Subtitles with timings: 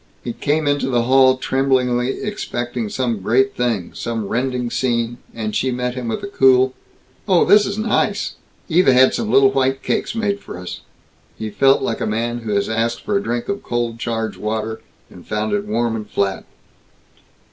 [0.23, 5.69] He came into the hall tremblingly expecting some great thing, some rending scene, and she
[5.69, 6.73] met him with a cool,
[7.27, 8.33] "Oh, this is nice.
[8.67, 10.81] Eva had some little white cakes made for us."
[11.37, 14.81] He felt like a man who has asked for a drink of cold charged water
[15.11, 16.45] and found it warm and flat.